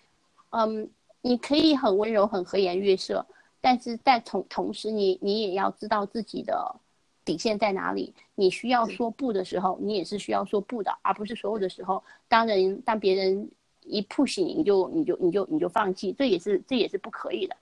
[0.49, 0.89] 嗯，
[1.21, 3.27] 你可以很温柔、很和颜悦色，
[3.61, 6.75] 但是在同同时，你你也要知道自己的
[7.23, 8.15] 底线在哪里。
[8.35, 13.51] 你需要说不的时候，你也是需要说不的，而不是所有的时候，当人当别人。
[13.87, 17.55] 一 push 你，你就你就你就你就放弃，这也是这也是不可以的。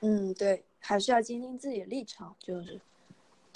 [0.00, 2.80] 嗯，对，还是要坚定自己的立场，就是，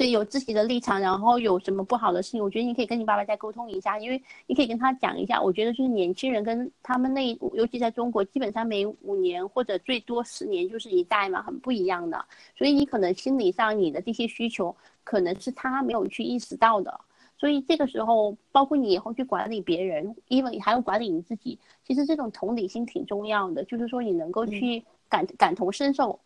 [0.01, 5.39] 对，有自己的立场，然后有什么不好的事情，我觉得你可以跟你爸爸再沟通一下，因为你可以跟他讲一下。
[5.39, 12.25] 我觉得就是年轻人跟他们那，尤其在中国，基本上每五年或者最多十年就是一代嘛，很不一样的。
[12.57, 16.99] 所以你可能心理上你的这些需求，可能是他没有去意识到的。
[17.37, 23.63] 所以这个时候，包括你以后去管理别人，因为还要管理你自己，其实这种同理心挺重要的。
[23.65, 26.19] 就是说，你能够去感感同身受，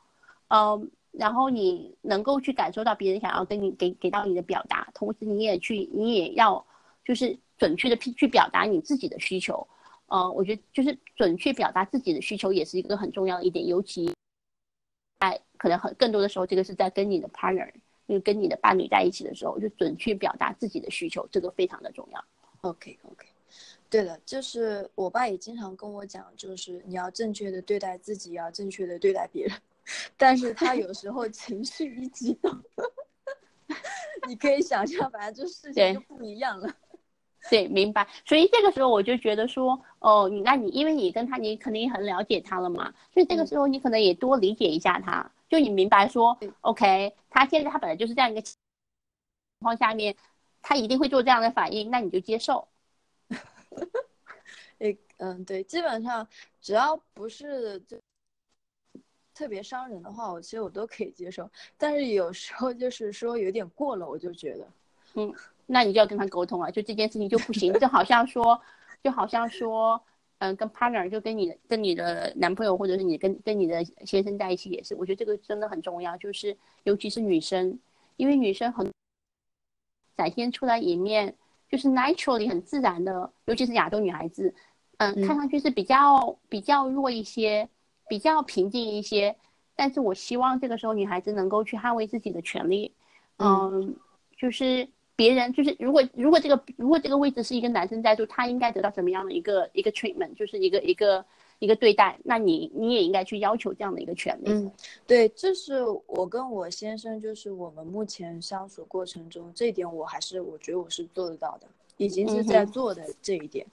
[0.47, 6.65] 嗯，然后你能够去感受到别人想要跟你给给到你的表达，同时你也去，你也要
[7.05, 9.67] 就是准确的去去表达你自己的需求。
[10.09, 14.13] 嗯，我觉得就是准确表达自己的需求也是一个很重要的一点，尤其
[15.21, 17.71] 在可能很更多的时候，这个是在跟你的 partner。
[18.07, 22.23] 因为跟你的伴侣在一起的时候，就准确表达自己的需求，这个非常的重要。
[22.61, 23.27] OK OK，
[23.89, 29.57] 对了，就是我爸也经常跟我讲，就是你要正确的对待自己，要正确的对待别人。
[30.17, 32.51] 但是他有时候情绪一激动，
[34.29, 36.73] 你可以想象，反正就事情就不一样了。
[37.51, 38.09] 对，明白。
[38.25, 45.31] 所以这个时候我就觉得说，哦，你那你因为你跟他，你肯定很了解他了嘛，所以这个时候你可能也多理解一下他。
[45.49, 48.57] 就你明白说，OK，他现在他本来就是这样一个情
[49.61, 50.17] 况下面，
[50.63, 52.67] 他一定会做这样的反应，那你就接受。
[54.79, 56.27] 诶，嗯，对，基本上
[56.61, 58.01] 只要不是就
[59.35, 61.51] 特别伤人的话，我其实我都可以接受。
[61.77, 64.67] 但是有时候就是说有点过了，我就觉得，
[65.15, 65.35] 嗯，
[65.67, 68.61] 那你就要跟他沟通啊，就这件事情就不行，就好像说，
[69.03, 70.01] 就好像说。
[70.39, 77.79] 嗯，跟 partner 就跟你跟你的男朋友或者是你跟跟你的先生在一起也是，我觉得这个真的很重要，就是尤其是女生，
[78.17, 78.93] 因为女生很
[80.17, 81.35] 展现出来一面
[81.71, 84.53] 就是 naturally 很自然的，尤其是亚洲女孩子，
[84.99, 87.67] 嗯，看上去是比较比较弱一些，
[88.09, 89.37] 比较平静一些，
[89.75, 92.93] 但是我希望这个时候女孩子能够去捍卫自己的权利，
[93.39, 93.95] 嗯，
[94.37, 101.25] 就是别人就是如果如果这个如果这个位置是一个男生在做，他应该得到什么样的一个一个 treatment，就是一个一个
[101.61, 104.51] 一个对待，那你你也应该去要求这样的一个权利。
[104.51, 104.71] 嗯，
[105.07, 113.65] 对，这是我跟我先生就是我们目前相处过程中，这一点我还是我觉得我是做得到的，已经是在做的这一点，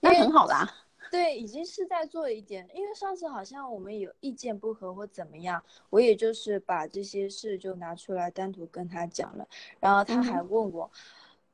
[0.00, 0.70] 那很好啦。
[1.10, 9.48] 对，已经是在做一点，因为上次好像我们有意见不合或怎么样，我也就是把这些事就拿出来单独跟他讲了，
[9.80, 10.90] 然后他还问我，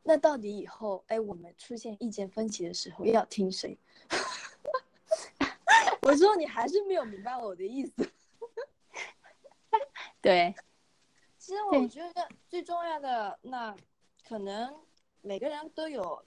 [0.03, 3.79] 那到底以后，哎，我们出现意见分歧的时候要听谁？
[6.03, 7.93] 我说你还是没有明白我的意思。
[10.21, 10.55] 对，
[11.38, 13.75] 其实我觉得最重要的，那
[14.27, 14.75] 可能
[15.23, 16.25] 每个人都有。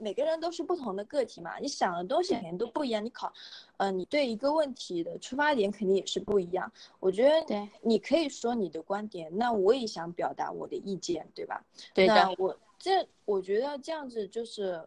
[0.00, 3.04] 每个人都是不同的个体嘛，你想的东西肯定都不一样。
[3.04, 3.32] 你考，
[3.76, 6.70] 呃，你对一个问题的出发点肯定也是不一样。
[6.98, 11.64] 我觉得，对，你可以说你的观点，那我也想表达我的意见，对吧？
[11.94, 12.34] 对的。
[12.38, 14.82] 我这，我觉得这样子就是，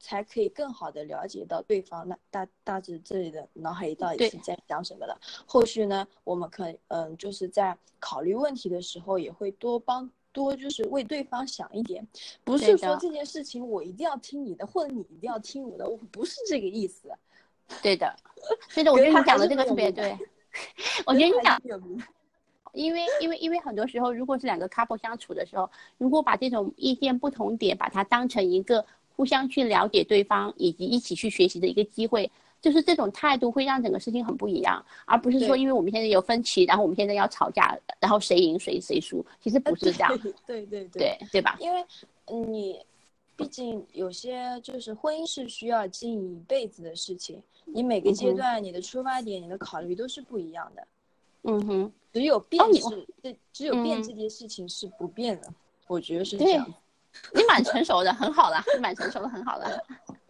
[0.00, 5.16] 才可以更好的了解到对方那大大致这里的脑海里到底是在想什么的。
[5.46, 10.10] 后续呢，我们可嗯，就是在考虑问题的时候也会多帮。
[10.32, 12.06] 多就是为对方想一点，
[12.44, 17.10] 不是说这件事情我一定要听你的，或者你一定要听我的，我不是这个意思。
[17.82, 18.14] 对的，
[18.74, 20.16] 对的，我觉得你讲的这个特别对。
[21.06, 21.60] 我觉得你讲，
[22.72, 28.84] 因为因为因为很多时候，如果是两个 couple 相处的时候，如果把这种意见不同点，把它当成一个
[29.16, 32.30] 互相去了解对方以及一起去学习的一个机会。
[32.60, 40.18] 就是这种态度会让整个事情很不一样，而不是说因为我们现在有分歧，然后我们现在要吵架，然后谁赢谁谁输，其实不是这样。
[40.46, 41.56] 对对对对对吧？
[41.60, 41.84] 因为
[42.46, 42.84] 你
[43.36, 50.86] 毕竟有些就是婚姻是需要经营一辈子的事情，你每个阶段你的出发点、你的考虑都是不一样的。
[51.42, 55.48] 嗯哼，只有变是，这只有变这件事情是不变的，
[55.86, 56.66] 我觉得是这样。
[57.32, 59.70] 你蛮成熟的，很好了，你蛮成熟的，很好了。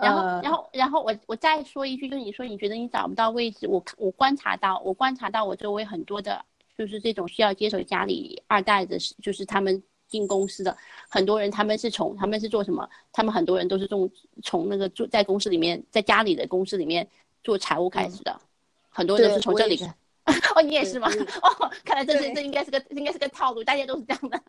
[0.00, 6.44] 然后，然后，然后我我再说一句，就是你说你觉得你找不到位置，我我观察到，我观察到我周围很多的，
[6.76, 10.76] 就是这种需要接手家里二代的，就是他们进公司的
[11.08, 12.88] 很多人，他们是从他们是做什么？
[13.12, 14.10] 他们很多人都是从
[14.42, 17.06] 从那个做在公司里面，在家里的公司里面
[17.42, 18.40] 做财务开始的，
[18.88, 19.78] 很多人都是从这里。
[20.54, 21.08] 哦，你也是吗？
[21.42, 24.42] 哦，看来这是这应该是个应该是个套路，大家都是这样的。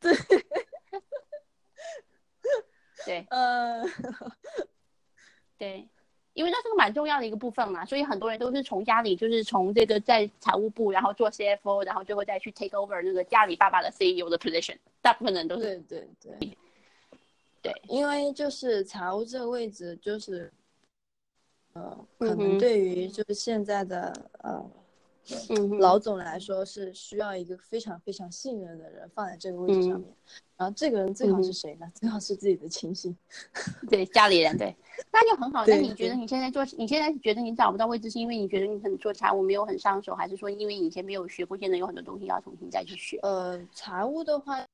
[0.00, 0.14] 对。
[3.04, 3.82] 对，呃，
[5.58, 5.88] 对，
[6.34, 15.62] 因为那是个蛮重要的一个部分嘛，所以很多人都是从家里，就是从这个在财务部，然后做 CFO，然后最后再去 take over 那个家里爸爸的 CEO 的 position，大部分人都是。
[15.62, 16.56] 对对对，
[17.62, 20.52] 对，因为就是财务这个位置，就是，
[21.72, 24.70] 呃，可能对于就是现在的呃。
[25.50, 30.12] 嗯，老总来说是需要一个非常非常信任的人放在这个位置上面，
[30.56, 31.86] 然后这个人最好是谁呢？
[31.94, 33.16] 最好是自己的亲信，
[33.88, 34.74] 对家里人，对，
[35.12, 35.64] 那就很好。
[35.66, 43.18] 那你觉得你现在做，你现在觉得你找不到位置，是因为你觉得你可能做财务没有很上手，还是说因为以前没有学过，现在有很多东西要重新再去学？
[43.18, 44.64] 呃，财务的话，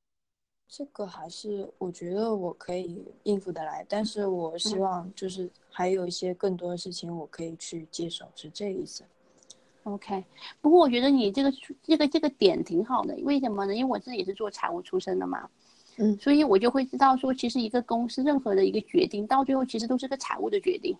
[0.69, 9.05] 这个还是我觉得我可以应付得来，但是我希望就是还有一些更多的事情我可以去接手，是这个意思。
[9.87, 10.25] OK，
[10.61, 11.53] 不过我觉得你这个
[11.85, 13.73] 这个这个点挺好的，为什么呢？
[13.73, 15.49] 因为我自己也是做财务出身的嘛，
[15.99, 20.97] 嗯，所以我就会知道说，其实一个公司任何的一个决定，到最后其实都是个财务的决定。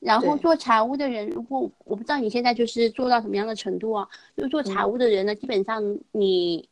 [0.00, 6.66] 然后做财务的人，如果我不知道你现在就是做到什么样的程度啊，就做财务的人呢，基本上你，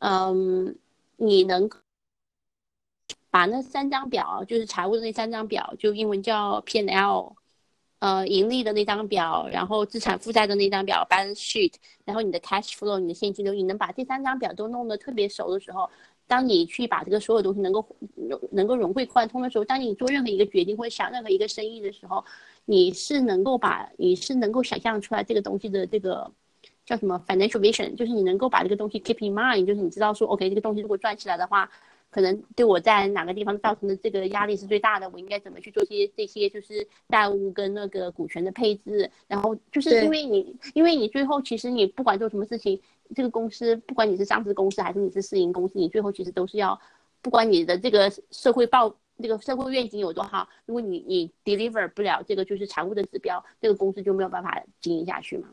[0.00, 0.76] 嗯，
[1.16, 1.70] 你能
[3.30, 7.37] 把那三张表，就是财务的那三张表，就英文叫 P&L。
[8.00, 11.72] 呃，盈利的那张表，然后资产负债的那张表，balance sheet，
[12.04, 15.90] 然后你的 cash flow，你的现金流，你能把这三张表都弄得特别熟的时候，
[16.28, 17.84] 当你去把这个所有东西能够
[18.52, 22.24] 能够融会贯通的时候，当你做任何一个决定或者想任何一个生意的时候，
[22.66, 26.30] 你是能够把你是能够想象出来这个东西的这个
[26.86, 31.68] 叫什么 financial vision，就是你能够把这个东西 keep in mind，就是你知道说，OK，这个东西如果赚起来的话。
[32.10, 42.80] 可能对我在哪个地方造成的这个压力是最大的，我应该怎么去做些这些就是债务跟那个股权的配置，然后就是因为你，因为你最后其实你不管做什么事情，
[43.14, 46.80] 这个公司不管你是上市公司还是你是私营公司，你最后其实都是要，
[47.20, 55.48] 不管你的这个社会报这个社会愿景有多好，如果你你 deliver 不了这个就是财务的指标，这个公司就没有办法经营下去嘛。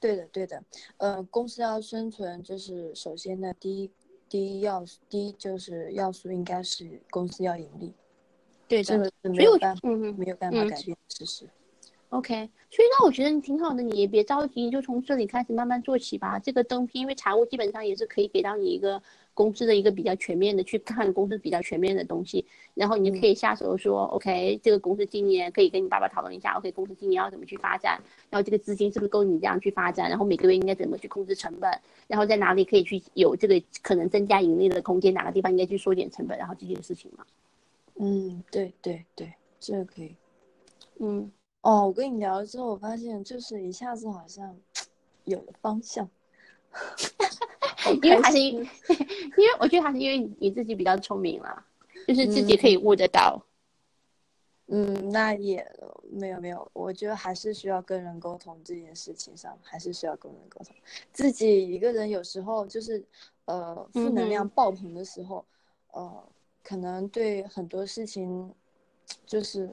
[0.00, 0.62] 对的，对的，
[0.98, 3.90] 呃，公司要生存，就是首先呢，第一。
[4.28, 7.92] 第一要素，第一就是要素应该是公司要盈利，
[8.68, 11.48] 对的，这个是没有办法，没有办法改变事实。
[12.10, 16.38] OK，所以那我觉得你挺好的，你也别着急，你就从这里开始慢慢做起吧。
[16.38, 19.02] 这个灯批，因为财务基本上也是可以给到你一个
[19.34, 22.46] 公司的一个比较全面的去看公司比较全面的东西，
[22.78, 28.00] 然后你就可以下手说，OK，这个公司今年可以跟你爸爸讨论一下，OK，公司今年要怎么去发展，
[28.30, 31.68] 然后这个资金是不是够你这样去发展，然后每个月应该怎么去控制成本，
[32.06, 37.26] 然后在哪里可以去有这个可能增加盈利的空间，哪个地方应该去缩减成本，然后这件事情嘛。
[37.96, 40.14] 嗯，对对对，这个可以。
[41.00, 41.30] 嗯。
[41.62, 44.56] 哦，我跟你聊了之后，我发现就是一下子好像
[45.26, 46.08] 有了方向，
[48.00, 48.64] 因为还是 因为
[49.58, 51.66] 我觉得还是因为你你自己比较聪明啦，
[52.08, 53.40] 就是自己可以悟得到。
[54.66, 55.64] 嗯，那也
[56.10, 60.74] 没有没有，我觉得还是需要跟人沟通这件事情上，还是需要跟人沟通。
[61.12, 63.04] 自己一个人有时候就是
[63.44, 65.44] 呃负能量爆棚的时候，
[65.92, 66.28] 呃，
[66.64, 68.52] 可能对很多事情
[69.24, 69.70] 就是。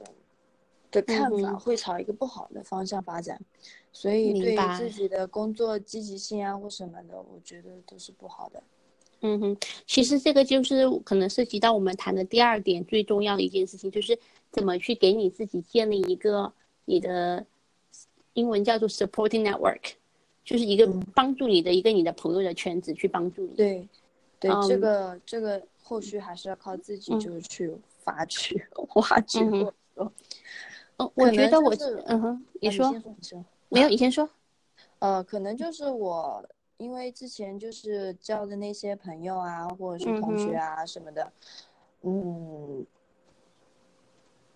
[0.88, 3.38] 的看法会朝一个不好的方向发展，
[3.92, 8.62] 所以对自己的工作积极性啊或什么的，我觉得都是不好的。
[9.20, 9.56] 嗯哼，
[9.86, 14.18] 其实这个就是可能涉及到我们谈的第二点最重要的一件事情，就是
[14.50, 16.52] 怎么去给你自己建立一个
[16.84, 17.44] 你的
[18.34, 19.92] 英文叫做 supporting network，
[20.44, 23.54] 就是一个帮助你的一个你的朋友的圈子去帮助你。
[23.56, 23.88] 对，
[24.38, 29.40] 对，这个这个后续还是要靠自己就是去发掘、 挖掘。
[29.96, 30.12] 嗯，
[31.14, 31.74] 我觉得我
[32.06, 34.28] 嗯哼，你说，你说，没有，你先说。
[35.00, 36.42] 呃，可能就是我，
[36.78, 41.32] 因为之前就是交的那些朋友啊，或者是同学啊什么的，
[42.02, 42.84] 嗯，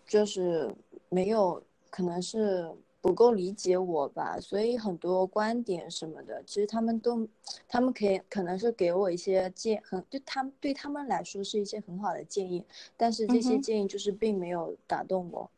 [0.06, 0.74] 就是
[1.08, 7.26] 没有，可能是不够理解我吧，所以很多观点什么的，其实他们都，
[7.66, 12.62] 他们可以可能是给我一些建，很对他们对他们来说是一些很好的建议，
[12.98, 15.50] 但是这些建议就是并没有打动我。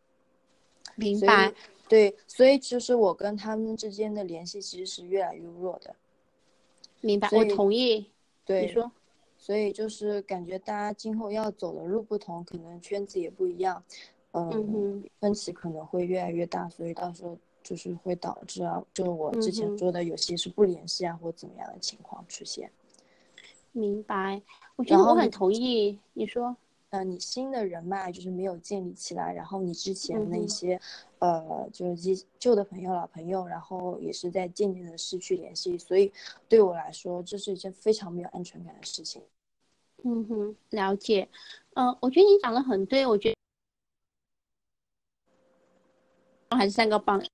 [0.94, 1.52] 明白，
[1.88, 5.96] 对，所以其实我跟他们之间的联系其实是越来越弱的。
[7.02, 8.06] 明白，我同意。
[8.46, 8.90] 对，你说。
[9.36, 13.82] 所以就是感觉大家今后要走的路不同，可能圈子也不一样，
[14.30, 22.70] 嗯，分歧可能会越来越大，所以到时候就是会导致啊，就是我之前说的有些是不联系啊，或怎么样的情况出现。
[23.72, 24.40] 明白，
[24.76, 25.98] 我觉得我很同意。
[26.12, 26.56] 你说。
[26.92, 30.78] 呃，你新的人脉就是没有建立起来，然后你之前那些，
[31.20, 36.12] 呃，就是旧的朋友、老朋友，然后也是在渐渐的失去联系，所以
[36.50, 39.22] 对我来说，这是一件非常没有安全感的事情。
[40.04, 41.26] 嗯哼，了解。
[41.76, 43.32] 嗯，我觉得你讲的很对，我觉
[46.50, 47.24] 得还是三个棒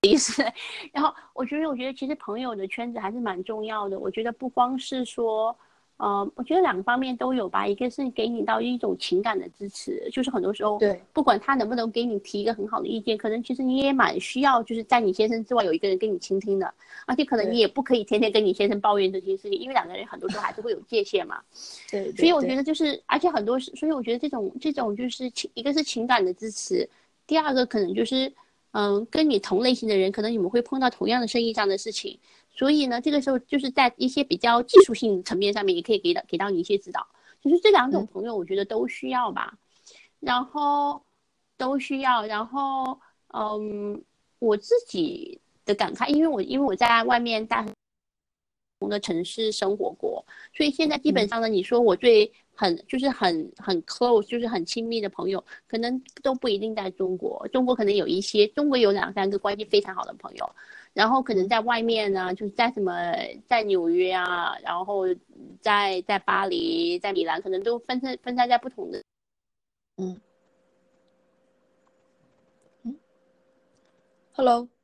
[0.00, 0.42] 意思。
[0.94, 4.00] 然后我觉得，我觉得其实朋友的圈子还是蛮重要的。
[4.00, 5.54] 我觉得不光是说。
[5.98, 7.66] 呃，我觉得两个方面都有吧。
[7.66, 16.70] 一个是给你到一种情感的支持，就是很多时候，对，不管他能不能给你提一个很好的意见，可能其实你也蛮需要，就是在你先生之外有一个人跟你倾听的。
[17.06, 21.40] 而且可能你也不可以天天跟你先生抱怨这些事情，因为两个人很多时候还是会有界限嘛。
[21.90, 22.12] 对。
[22.12, 26.86] 所以我觉得就是，而且很多是，所以我觉得这种这种就是情，一个是情感的支持，
[27.26, 28.30] 第二个可能就是，
[28.72, 32.18] 嗯，跟你同类型的人，可能你们会碰到同样的生意上的事情。
[32.56, 37.06] 所以呢，这个时候就是在一些比较技术性层面上面，也可以给到给到你一些指导。
[37.42, 39.56] 就是这两种朋友，我觉得都需要吧，
[40.18, 41.00] 然后
[41.56, 42.24] 都需要。
[42.26, 42.98] 然后，
[43.34, 44.02] 嗯，
[44.38, 47.64] 我自己的感慨，因为我因为我在外面大
[48.80, 57.46] 同的城市生活过，所以现在基本上呢，你说我最很就是很很 close，就是很亲密的朋友，可能都不一定在中国。
[57.52, 60.50] 中国可能有一些，中国有两三个关系非常好的朋友。
[60.96, 62.90] 然后可能在外面呢，就是在什么，
[63.46, 65.02] 在纽约啊，然后
[65.60, 69.02] 在在巴黎，在米兰，可能都分散分散在不同的，
[69.98, 70.18] 嗯，
[72.82, 72.96] 嗯
[74.32, 74.75] ，Hello。